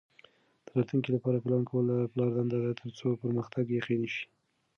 [0.65, 4.23] د راتلونکي لپاره پلان کول د پلار دنده ده ترڅو پرمختګ یقیني شي.